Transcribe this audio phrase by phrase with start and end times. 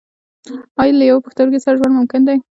[0.81, 2.37] ایا له یوه پښتورګي سره ژوند ممکن دی